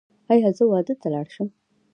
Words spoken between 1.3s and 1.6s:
شم؟